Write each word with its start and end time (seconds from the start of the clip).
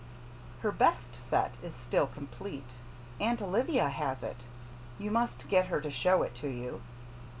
Her 0.63 0.71
best 0.71 1.15
set 1.15 1.59
is 1.61 1.75
still 1.75 2.07
complete. 2.07 2.71
Aunt 3.19 3.39
Olivia 3.39 3.87
has 3.87 4.23
it. 4.23 4.45
You 4.97 5.11
must 5.11 5.47
get 5.47 5.67
her 5.67 5.79
to 5.79 5.91
show 5.91 6.23
it 6.23 6.33
to 6.37 6.47
you. 6.47 6.81